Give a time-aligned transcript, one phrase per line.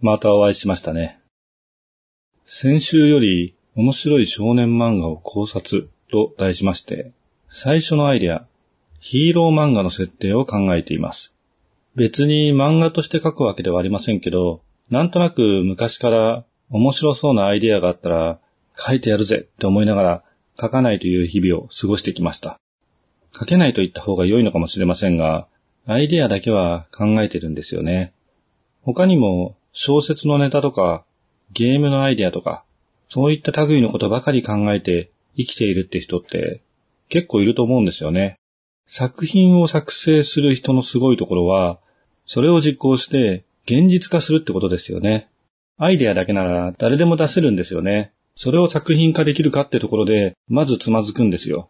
[0.00, 1.18] またお会いしましたね。
[2.44, 7.12] 先週より面白い少年漫画を考察と題しまして、
[7.50, 8.46] 最初のアイデア、
[9.00, 11.32] ヒーロー漫画の設定を考えています。
[11.94, 18.38] 別に漫画として書くわけではありませんけど、なんとなく昔から面白そうなアイデアがあったら
[18.76, 20.24] 書いてやるぜって思いながら
[20.60, 22.58] 書かないという日々を過ごしてきました。
[23.38, 25.48] 書けないと言った方が良いのかもしれませんが、
[25.86, 28.12] アイデアだけは考えてるんですよね。
[28.82, 31.04] 他にも小説のネタとか、
[31.52, 32.64] ゲームのアイデアとか、
[33.10, 36.62] そういった類のことばかり考えて生きているって人って
[37.10, 38.38] 結構いると思うんですよね。
[38.88, 41.78] 作品を作成する人のすごいところは、
[42.24, 45.28] それを実行して現実化するってことですよね。
[45.76, 48.12] アイデアだけなら誰でも出せるんですよね。
[48.34, 51.68] それを作品化できるかってところで、まずつまずくんですよ。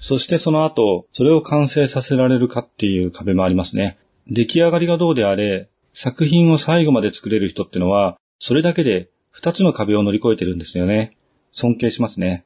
[0.00, 3.96] そしてその後、それを完成させられるかっていう壁もありますね。
[4.26, 11.16] 出来上がりがどうであれ、作品を最後まで作れる人ってのは、それだけで二つの壁を乗り越えてるんですよね。
[11.52, 12.44] 尊敬しますね。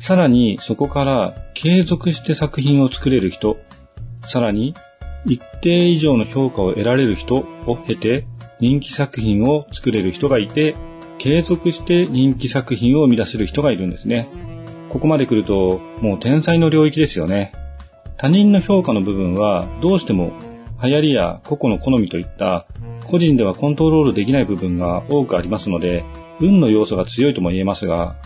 [0.00, 3.56] さらにそこから継続して作品を作れる人、
[4.26, 4.74] さらに
[5.26, 8.26] 一定以上の評価を得られる人を経て
[8.58, 10.74] 人気作品を作れる人がいて、
[11.18, 14.28] 継続して人気作品を生み出せる人がいるんですね。
[14.88, 17.52] ここまで来るともう天才の領域ですよね。
[18.16, 20.32] 他人の評価の部分はどうしても
[20.82, 22.66] 流行りや個々の好みといった
[23.08, 26.04] 個人ではコントロールできない部分が多くありますので、
[26.40, 28.16] 運の要素が強いとも言えますが、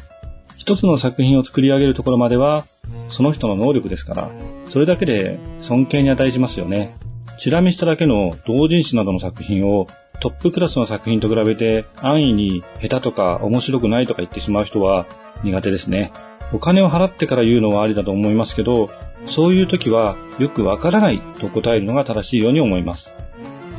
[0.56, 2.64] 一つの作品を作り上げるところまでは、
[3.08, 4.30] その人の能力ですから、
[4.68, 6.96] それだけで尊敬に値しますよね。
[7.38, 9.86] チラ見しただけの同人誌などの作品を
[10.22, 15.06] トップクラスの作品と比べて安易に下手とか面白くないとか言ってしまう人は
[15.42, 16.12] 苦手ですね。
[16.52, 18.88] お金を払ってから言うのはありだと思いますけど、
[19.26, 23.10] そういう時はよくわからないと答えるのが正しいように思います。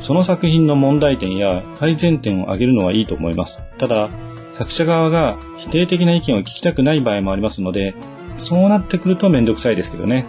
[0.02, 3.56] その作品の問題点や改善点を挙げるのはいいと思います。
[3.78, 4.10] ただ、
[4.58, 7.94] 作者側が否定的な意見を聞きたくない場合もありますので、
[8.36, 10.26] そうなってくるとめんどくさいですけどね。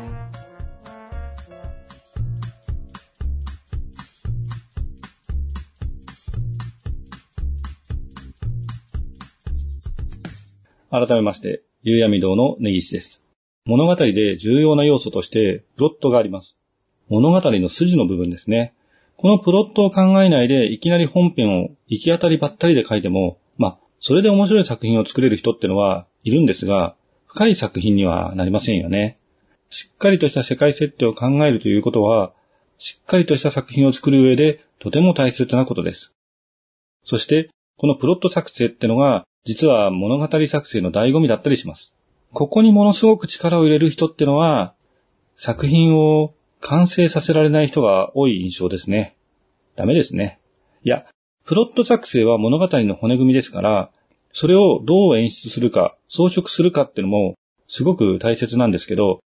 [10.98, 13.22] 改めまして、夕闇堂の根岸です。
[13.66, 16.56] 物語で重要な要素としてプロットがあります。
[17.10, 18.74] 物語の筋の部分ですね。
[19.18, 26.96] このプロットを考えないでいきなり本編を行き当たりばったりで書いても、まあ、それで面白い作品を作れる人ってのはいるんですが、
[27.28, 29.18] 深い作品にはなりませんよね。
[29.70, 32.32] しっかりとした世界設定を考えるということは、
[32.78, 36.12] しっかりとした作品を作る上でとても大切なことです。
[37.04, 41.94] そして、このプロット作成ってのが実は物語作成の醍醐味だったりします。
[42.34, 44.74] ここにものすごく力を入れる人ってのは、
[45.38, 49.16] 作品を完成させられない人が多い印象ですね。
[49.76, 50.40] ダメですね。
[50.84, 51.06] いや、
[51.46, 53.92] プロット作成は物語の骨組みですから、
[54.32, 57.36] それをどう演出するか、装飾するかってのも
[57.68, 59.20] すごく大切なんですけど、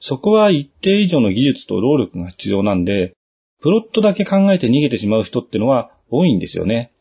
[0.00, 3.14] そこは一定以上の技術と労力が必要なんで、
[3.60, 6.92] プロットだけ考えて逃げてしまう人ってのは多いんですよね。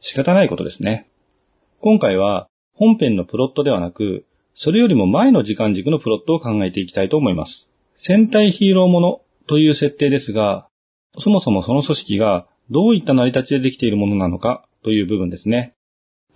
[0.00, 1.08] 仕方ないことですね。
[1.84, 7.68] 今回は本編のプロットではなく、それよりも前の時間軸のプロットを考えていきたいと思います。
[7.96, 10.68] 戦隊ヒーローものという設定ですが、
[11.18, 15.74] そもそもその組織がどういった成り立ちでできているものなのかという部分ですね。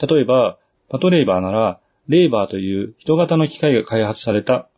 [0.00, 0.58] 例えば、
[0.88, 4.68] パトレーバーなら、レーバーという人型の機械が開発された。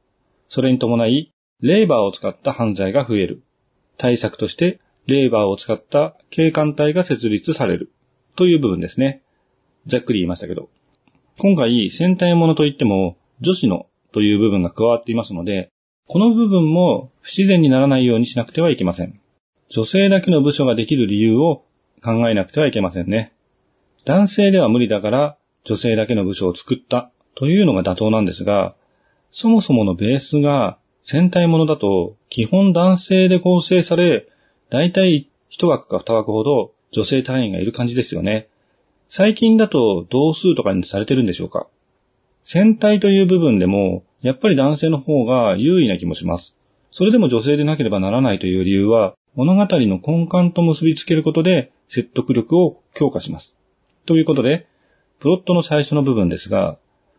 [0.50, 3.42] それに伴い、レーバーを使った犯罪が増える。
[3.96, 7.90] 対策として、レーバーを使った警官隊が設立される。
[8.36, 9.22] という部分ですね。
[9.88, 10.68] ざっくり言いましたけど。
[11.38, 15.70] 今回、戦隊ものといっても、女子のという部分が加わっていますので、
[16.06, 19.20] この部分も不自然にならないようにしなくてはいけません。
[19.70, 21.64] 女性だけの部署ができる理由を
[22.02, 23.32] 考えなくてはいけませんね。
[24.04, 28.74] 男性では無理だから女性だけの部署を作ったというのが妥当なんですが、
[29.32, 34.26] そもそものベースが戦隊ものだと基本男性で構成され、
[34.70, 38.48] だいたい一枠か二枠ほど女性隊員がいる感じですよね。
[39.10, 41.66] 最近だと同数とかにされてるんでしょうか？
[42.44, 46.54] 戦隊という部分でも、やっぱり男性の方が優位な気もします。
[46.90, 53.54] それでも女性でなければならないという理由は、物語の根幹と結びつけることで説得力を強化します。
[54.06, 54.66] ということで、
[55.20, 56.78] プロットの最初の部分ですが、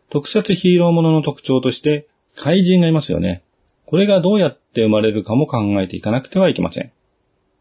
[0.10, 3.44] 特撮ヒーローものの特徴として怪人がいますよね。
[3.86, 6.92] これがどうやって生まれるかも考えていかなくてはいけません。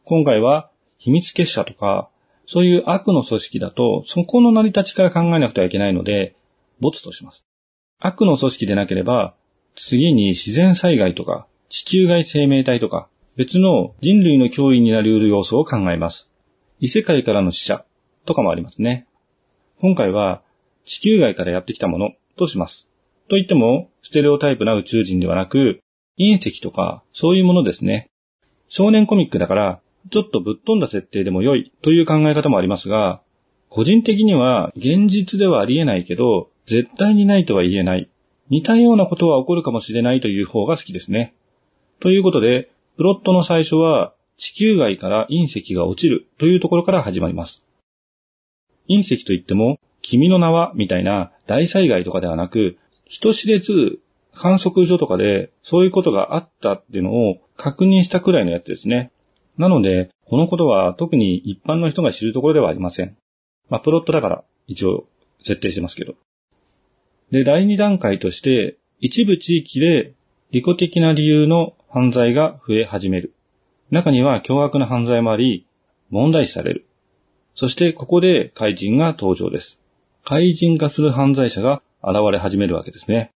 [0.05, 2.09] 今回は秘密結社とか
[2.51, 6.35] そういう悪の組織だと、そこの成り立ちから考えなくてはいけないので、
[6.81, 7.45] ボツとします。
[8.01, 9.35] 悪の組織でなければ、
[9.77, 16.29] 次に自然災害とか、地球外生命体とか、別の人類の脅威になり得る要素を考えます。
[16.81, 17.85] 異世界からの死者
[18.25, 19.07] とかもありますね。
[19.81, 20.43] 今回は
[20.85, 22.89] 地球外からやってきたものとします。
[23.29, 25.81] と言っても、ステレオタイプな宇宙人ではなく、
[26.19, 28.09] 隕石とかそういうものですね。
[28.69, 29.81] 少年コミックだから、
[30.11, 33.23] ちょっとぶっ飛んだ設定でも良いという考え方もありますが、
[33.69, 38.09] 個人的には現実ではありえないけど、絶対にないとは言えない。
[38.51, 41.35] 似たようなことは起こるかもしれないという方が好きですね。
[42.01, 47.63] ということで、プロットの最初は地球外から隕石が落ちるというところから始まります。
[48.89, 54.01] 隕石といっても、君の名はみたいな大災害とかではなく、人知れず
[54.33, 59.11] 観測所とかでそういうことがあったっていうのを確認したくらいのやつですね。
[59.59, 63.17] なので、このことは特に一般の人が知るところではありません。
[63.69, 65.07] まあ、プロットだから一応
[65.43, 66.15] 設定してますけど。
[67.31, 70.15] で、第二段階として、一部地域で
[70.51, 73.35] 利己的な理由の犯罪が増え始める。
[73.91, 75.67] 中には凶悪な犯罪もあり、
[76.11, 76.87] 問題視される。
[77.55, 79.79] そしてここで怪人が登場です。
[80.25, 83.31] 怪人化する犯罪者が現れ始めるわけですね。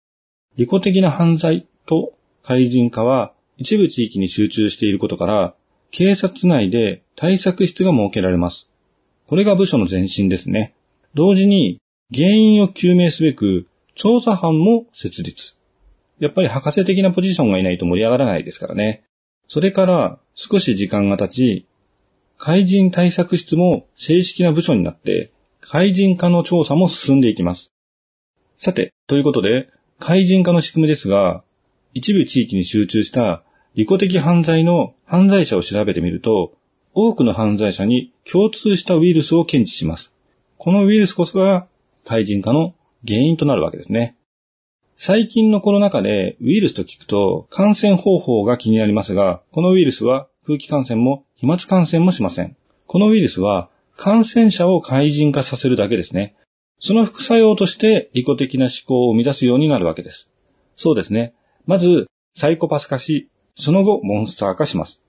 [0.57, 2.13] 利己的な犯罪と
[2.43, 5.55] 怪人化は一部地域に集中していることから、
[5.91, 8.67] 警察内で対策室が設けられます。
[9.27, 10.73] これが部署の前進ですね。
[11.13, 11.79] 同時に
[12.13, 15.53] 原因を究明すべく調査班も設立。
[16.19, 19.03] やっぱり博士的なポジションがいないと盛り上がらないですからね。
[19.47, 21.65] それから少し時間が経ち、
[22.37, 27.71] 怪人対策室も正式な部署になって、怪人化の調査も進んでいきます。
[28.57, 31.43] さて、ということで、怪人化の仕組みですが、
[31.93, 36.53] 一部地域に集中した利己的犯罪の犯罪者を調べてみると、
[36.93, 40.11] 多くの犯罪者に共通したウイルスを検知します。
[40.57, 41.67] このウイルスこそが
[42.05, 42.75] 怪人化の
[43.07, 44.17] 原因となるわけですね。
[44.97, 52.55] 最近のコロナ禍でウイルスと聞くと感染方法が気になりますが、このウイルスは空気感染も飛沫感染もしません。
[52.87, 56.35] このウイルスは感染者を怪人化させるだけですね。
[56.79, 60.29] その副作用として利己的な思考を生み出すようになるわけです。
[60.75, 61.33] そうですね。
[61.65, 62.07] まず、
[62.37, 63.30] サイコパス化し、
[63.61, 65.03] その後、モンスター化します。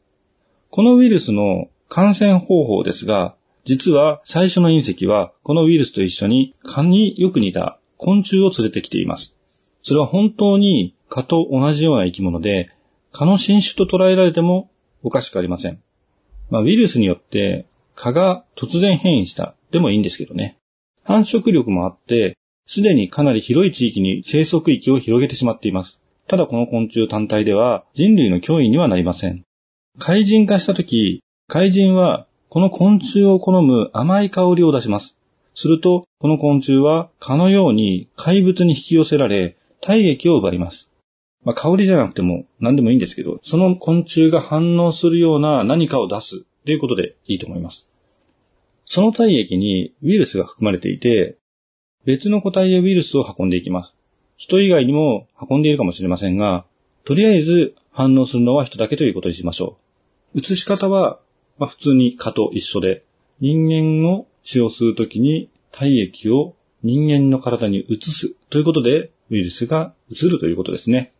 [0.68, 3.34] このウイルスの感染方法ですが、
[3.64, 9.34] 実は最初の隕石はこのウイルスと一緒に蚊によく似た昆虫を連れてきています。
[9.82, 12.68] それは本当に蚊と同じような生き物で、
[13.10, 14.70] 蚊の新種と捉えられても
[15.02, 15.80] おかしくありません。
[16.50, 17.64] まあ、ウイルスによって
[17.94, 20.58] 蚊が突然変異したでもいいんですけどね。
[21.04, 26.01] 繁殖力もあって、すでにかなり広い地域に生息域を広げてしまっています。
[26.32, 29.44] ただこの昆虫単体では人類の脅威にはなりません。
[29.98, 35.14] 怪人化した時、怪人はこの昆虫を好む甘い香りを出します。
[35.54, 40.88] すると、この昆虫は蚊のように怪物に引き寄せられ、体液を奪います。
[41.44, 47.86] まあ、香りじゃなくても何でもいいんですけど、その昆虫が反応するような何かを出すということでいいと思います。
[48.86, 51.36] その体液にウイルスが含まれていて、
[52.06, 53.94] 別の個体へウイルスを運んでいきます。
[54.42, 56.64] 人以外にも運んでいるかもしれませんが、
[57.04, 59.78] とりあえず反応するのは人だけということにしましょ
[60.34, 60.40] う。
[60.40, 61.20] 移し方は、
[61.58, 63.04] まあ、普通に蚊と一緒で、
[63.38, 71.12] 人間の血を吸うときに体液を人間の体に移すということで、ウイルスが移るということですね。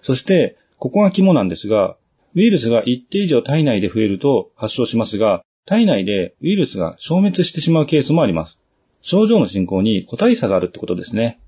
[0.00, 1.96] そして、ここが肝なんですが、
[2.34, 8.58] ウイルスが一定以上体内で増えると発症しますが、体内でウイルスが消滅してしまうケースもあります。
[9.00, 11.38] 症状の進行に個体差があるってことですね。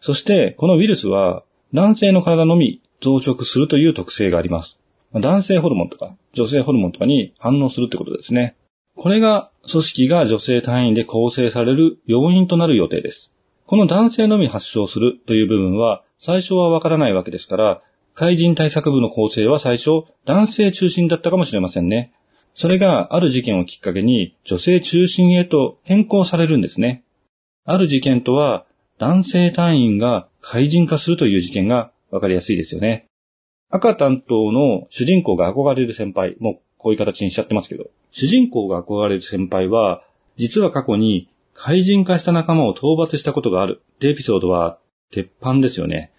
[0.00, 1.42] そして、このウイルスは
[1.74, 4.78] 男性の体のみ増殖するという特性があります。
[5.12, 8.56] 男性ホルモンとか女性ホルモンとかに反応するってことですね。
[8.96, 13.30] これが組織が女性単位で構成される要因となる予定です。
[13.66, 17.82] この男性のみ発症するという部分は最初はわからないわけですから、
[18.14, 22.12] 怪人対策部の構成は最初男性中心だったかもしれませんね。
[22.54, 27.04] それがある事件をきっかけに女性中心へと変更されるんですね。
[27.64, 28.66] ある事件とは
[28.98, 33.06] 男性隊員が怪人化するという事件がわかりやすいですよね。
[33.70, 40.02] 赤担当の主人公が憧れる先輩、もうこういう形にしちゃってますけど、主人公が憧れる先輩は、
[40.36, 44.78] 実は過去に怪人化した仲間を討伐したことがあるってエピソードは
[45.10, 46.12] 鉄板ですよね。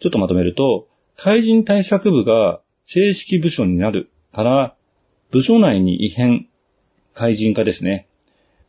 [0.00, 4.74] ちょっとまとめると、怪人対策部が正式部署になるから、
[5.30, 6.48] 部署内に異変、
[7.12, 8.08] 怪人化ですね。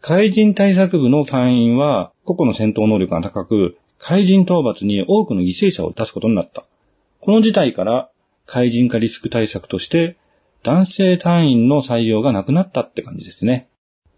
[0.01, 6.65] 怪人対策部の隊員は個々の戦闘能力が高く、怪人討伐に多くの犠牲者を出すことになった。
[7.19, 8.09] この事態から
[8.45, 10.17] 怪人化リスク対策として
[10.63, 13.67] 男性隊員の採用がなくなったって感じですね。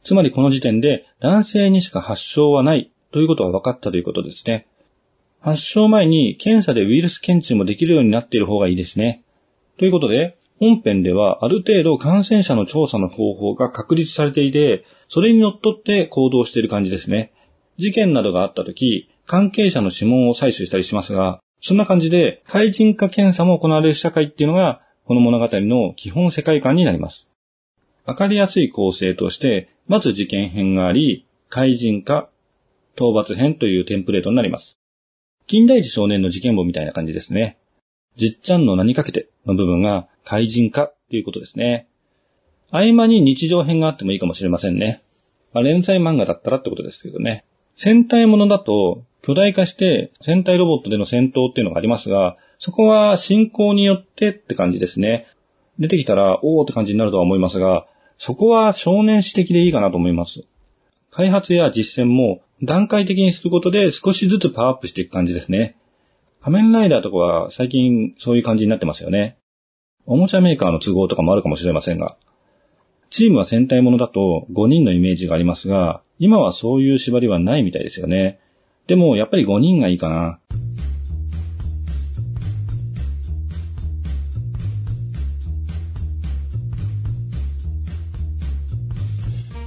[0.04, 4.68] つまりこの時点で男性にしか発症はないということが分かったということですね。
[5.40, 9.24] 発症前に検査でウイルス検知もできるようになっている方がいいですね。
[9.78, 17.32] ということで、本編ではある程度感染者の調査の方法が確立されていて、それにのっって行動している感じですね。
[17.78, 27.28] 事件などがあった時、関係者の指紋を採取したりしますが、そんな感じで、対人化検査も行われる社会っていうのが、この物語の基本世界観になります。
[28.06, 32.30] わかりやすい構成として、まず事件編があり、怪人化、
[32.96, 34.78] 討伐編というテンプレートになります。
[35.46, 37.58] 近代児少年の事件簿みたいな感じですね。
[38.16, 41.88] じっちゃんの何かけての部分が怪人化っていうことですね。
[42.70, 45.02] 合間に日常編があってもいいかもしれませんね。
[45.54, 47.46] まあ、連載漫画だったらってことですけどね。
[47.78, 55.28] 戦隊ものだと巨大化して戦隊ロボットでの戦闘っていうのがありますが、そこは進行によってって感じですね。
[55.80, 60.44] 出てきたら、おーって感じになるとは思いますが、そこは少年史的でいいかなと思います。
[61.10, 65.78] 開発や実践も段階的にすることで少しずつパワーアップしていく感じですね。
[66.42, 69.38] 仮面ライダーとかは最近そういう感じになってますよね。
[70.10, 72.16] おもちゃメーカーの都合とかもあるかもしれませんが。
[73.10, 78.40] チームは戦隊ものだと5人のイメージがありますが、今はそういう縛りはないみたいですよね。
[78.88, 80.40] でもやっぱり5人がいいかな。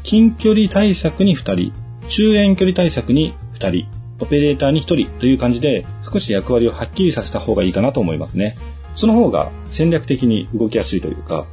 [0.04, 1.72] 近距離対策に2人、
[2.08, 3.86] 中遠距離対策に2人、
[4.20, 8.56] オペレーターに1人という感じで少し役割をはっきりさせた方がいいかなと思いますね。
[8.96, 11.46] その方が戦略的に動きやすいというか、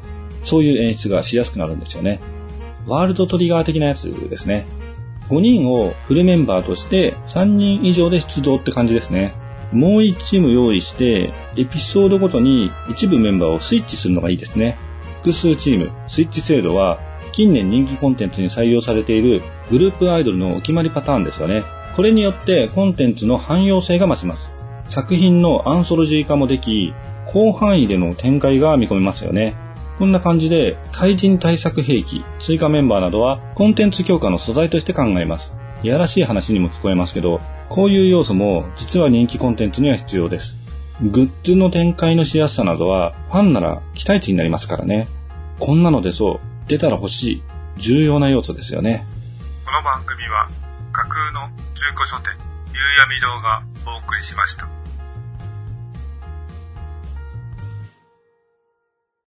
[0.44, 2.20] そういう演出がしやすくなるんですよね。
[2.86, 4.66] ワールドトリガー的なやつですね。
[5.30, 9.34] 5人をフルメンバーとして3人以上で出動って感じですね。
[9.72, 14.78] もう1チーム用意して、エピソードごとに一部メンバーをスイッチするのがいいですね。
[15.18, 17.00] 複数チーム、スイッチ制度は
[17.34, 21.64] 近年人気コンテンツに採用されているグループアイドルのお決まりパターンですよね。
[21.96, 24.50] これによってコンテンツの汎用性が増します。
[24.90, 26.94] 作品のアンソロジー化もでき、
[27.32, 29.56] 広範囲での展開が見込めますよね。
[30.00, 35.54] こんな感じで、怪人対策兵器、追加メンバーなどはコンテンツ強化の素材として考えます。
[35.84, 40.56] いやらしい話にも聞こえますけど、こういう要素も実は人気コンテンツには必要です。
[41.02, 45.08] グッズの展開のしやすさなどはファンなら期待値になりますからね。
[45.60, 46.40] こんなの出そう。
[46.68, 47.44] 出たら欲しい、
[47.78, 49.06] 重要な要素ですよね。
[49.66, 50.48] この番組は、
[50.92, 52.34] 架空の中古書店、
[52.74, 54.77] 夕闇堂がお送りしました。